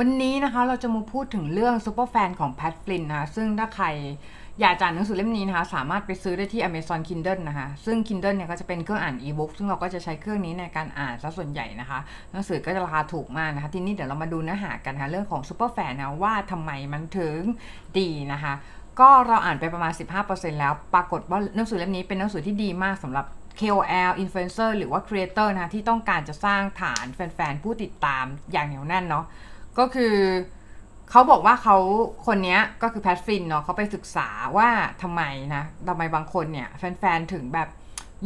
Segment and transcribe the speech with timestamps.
[0.00, 3.86] วันนี้นะคะเราจะมาพูดถึงเรื่องซูเปอร์แฟนของแพทฟลินนะคะซึ่งถ้าใคร
[4.60, 11.98] อยากจะอ่านหนังสือเล่มนี้นะคะ สามารถไปซื้อได้ที่ Amazon Kindle นะคะ ซึ่ง Kindle เนี่ยก็จะเป็นเครื่องอ่านอีบุ๊กซึ่งเราก็จะใช้เครื่องนี้ในการอ่านซะส่วนใหญ่นะคะ
[12.32, 17.38] หนังสือก็จะราคาถูกมากนะคะ ทีนี้เดี๋ยวเรามาดูเนื้อหากันนะคะเรื่องของซูเปอร์แฟนนะว่าทำไมมันถึง
[17.98, 18.52] ดีนะคะ
[19.00, 19.92] ก็เราอ่านไปประมาณ
[20.26, 23.26] 15%แล้ว ปรากฏว่าหนังสือเล่มนี้เป็นหนังสือที่ดีมากสำหรับ
[23.60, 29.26] KOL Influencer หรือว่า Creator นะคะที่ต้องการจะสร้างฐานแฟนๆผู้ติดตามอย่างเหนียวแน่นเนาะ
[29.78, 30.14] ก็คือ
[31.10, 31.76] เขาบอกว่าเขา
[32.26, 34.68] คนนี้ก็คือแพทฟินเนาะเขาไปศึกษาว่า
[35.02, 35.22] ทำไม
[35.54, 37.68] นะทำไมบางคนเนี่ยแฟนๆถึงแบบ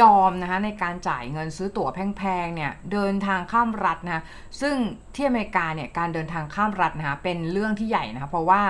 [0.00, 4.24] ยอมนะคะในการจ่ายเงินซื้อตั๋วแพงๆเนี่ยเดินทางข้ามรัฐนะ
[4.60, 4.74] ซึ่ง
[5.14, 8.62] ที่อเมริกาเนี่ยการเดินทางข้ามรัฐนะคะเป็นเรื่องที่ใหญ่นะคะเพราะว่า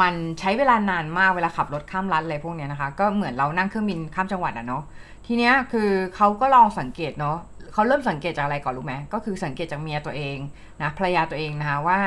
[0.00, 4.82] มันใช้เวลานานมากเวลาขับรถข้ามรัฐอะไรพวกเนี้ยนะคะ ก็เหมือนเรานั่งเครื่องบินข้ามจังหวัดอะเนาะ
[5.26, 7.38] ทีเนี้ยคือเขาก็ลองสังเกตเนาะ
[7.72, 10.38] เขาเริ่มสังเกตจากอะไรก่อนรู้ไหมก็คือสังเกตจากเมียตัวเอง
[10.80, 12.00] นะภรรยาตัวเองนะคะว่า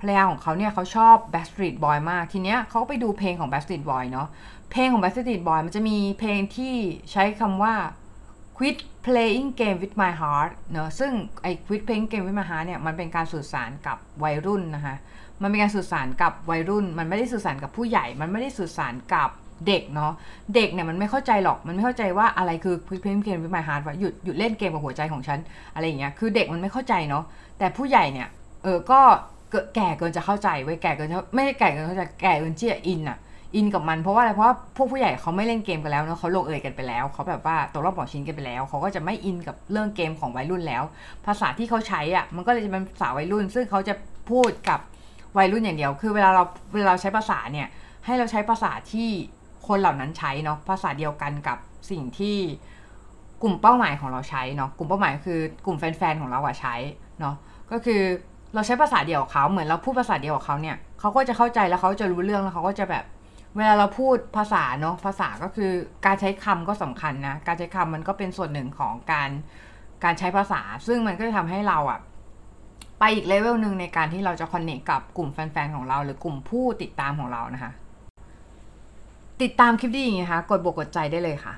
[0.00, 4.28] ภรรยาของเขาเนี่ยเขาชอบ Backstreet Boy มากทีเนี้ยเขาไปดูเพลงของ Backstreet Boy เนาะ
[4.70, 6.74] เพลงของ Backstreet Boy มันจะมีเพลงที่
[7.12, 7.74] ใช้คำว่า
[8.56, 14.96] quit playing game with my heart เนอะซึ่งไอ้ quit playing game with my heart เนี่ยมันเป็นการสื่อสารกับวัยรุ่นนะคะ
[15.42, 19.30] มันเป็นการสื่อสารกับวัยรุ่น มันไม่ได้สื่อสารกับผู้ใหญ่ มันไม่ได้สื่อสารกับ
[19.66, 20.12] เด็กเนาะ
[20.54, 25.38] เด็กเนี่ยมันไม่เข้าใจหรอกมันไม่เข้าใจว่าอะไรคือ quit playing game with my heart ว่าหยุดหยุดเล่นเกมกับหัวใจของฉัน
[25.74, 27.24] อะไรอย่างเงี้ยคือเด็กมันไม่เข้าใจเนาะ
[27.58, 28.28] แต่ผู้ใหญ่เนี่ย
[28.62, 29.00] เออก็
[29.74, 33.18] แก่เกินจะเข้าใจไว้แก่เกินไม่ได้แก่เกินเข้าใจแก่เกินที่จะอินอะ
[33.56, 40.82] อินกับมันเพราะว่าอะไรเพราะว่าพวกผู้ใหญ่เขาไม่เล่นเกมกันแล้วเนาะเขาลงเอยกันไปแล้วเขาแบบว่าตกรอบบอกชิ้นกันไปแล้วเขาก็จะไม่อินกับเรื่องเกมของวัยรุ่นแล้ว
[41.26, 43.94] ภาษาที่เขาใช้อะมันก็เลยจะเป็นภาษาวัยรุ่น ซึ่งเขาจะ
[44.30, 44.80] พูดกับ
[45.38, 47.68] วัยรุ่นอย่างเดียว คือเวลาเราเวลาเราใช้ภาษาเนี่ย
[48.06, 49.10] ให้เราใช้ภาษาที่
[49.66, 51.58] คนเหล่านั้นใช้เนาะภาษาเดียวกันกับ
[51.90, 52.36] สิ่งที่
[53.42, 56.74] กลุ่มเป้าหมายของเราใช้เนาะกลุ่มเป้าหมายคือกลุ่มแฟนๆของเราอะใช้
[57.20, 57.34] เนาะ
[57.70, 58.00] ก็คือ
[58.54, 63.04] เราใช้ภาษาเดียวกับเขาเหมือนเราพูดภาษาเดียวกับเขาเนี่ยเขาก็จะเข้าใจแล้วเขาจะรู้เรื่องแล้วเขาก็จะแบบ
[63.56, 65.70] เวลาเราพูดภาษาเนาะภาษาก็คือ
[66.06, 69.30] การใช้คำก็สำคัญนะการใช้คำมันก็เป็นส่วนหนึ่งของการ
[70.04, 72.00] การใช้ภาษา ซึ่งมันก็จะทำให้เราอะ
[72.98, 77.72] ไปอีกเลเวลหนึ่งในการที่เราจะคอนเนคกับกลุ่มแฟนๆของเรา หรือกลุ่มผู้ติดตามของเรานะคะ
[79.42, 81.54] ติดตามคลิปดีอย่างนี้คะ กดบวกกดใจได้เลยค่ะ